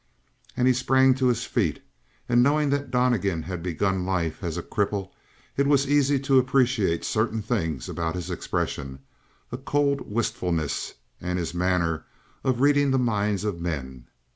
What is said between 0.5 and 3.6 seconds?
And he sprang to his feet. And knowing that Donnegan